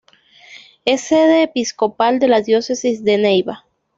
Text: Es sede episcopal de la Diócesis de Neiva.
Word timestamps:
Es 0.83 1.01
sede 1.01 1.43
episcopal 1.43 2.17
de 2.17 2.27
la 2.27 2.41
Diócesis 2.41 3.03
de 3.03 3.19
Neiva. 3.19 3.65